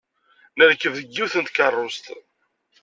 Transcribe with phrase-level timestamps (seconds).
[0.57, 2.05] Nerkeb deg yiwet n tkeṛṛust.